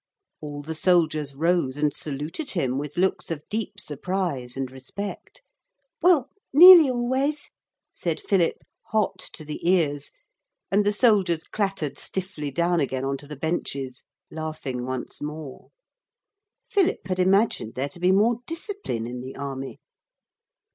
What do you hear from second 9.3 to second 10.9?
to the ears, and